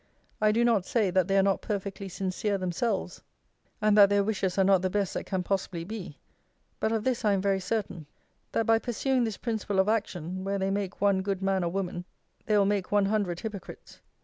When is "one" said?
11.01-11.21, 12.91-13.05